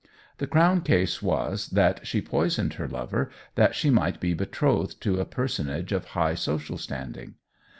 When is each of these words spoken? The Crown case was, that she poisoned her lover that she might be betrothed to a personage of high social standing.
The 0.39 0.47
Crown 0.47 0.81
case 0.81 1.21
was, 1.21 1.67
that 1.69 2.07
she 2.07 2.21
poisoned 2.23 2.73
her 2.73 2.87
lover 2.87 3.29
that 3.53 3.75
she 3.75 3.91
might 3.91 4.19
be 4.19 4.33
betrothed 4.33 4.99
to 5.03 5.19
a 5.19 5.25
personage 5.25 5.91
of 5.91 6.05
high 6.17 6.33
social 6.33 6.79
standing. 6.79 7.35